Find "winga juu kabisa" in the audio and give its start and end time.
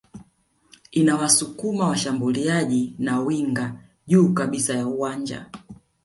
3.19-4.73